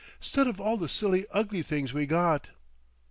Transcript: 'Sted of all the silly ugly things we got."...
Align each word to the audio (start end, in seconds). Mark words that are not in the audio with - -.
'Sted 0.19 0.47
of 0.47 0.59
all 0.59 0.77
the 0.77 0.89
silly 0.89 1.27
ugly 1.31 1.61
things 1.61 1.93
we 1.93 2.07
got."... 2.07 2.49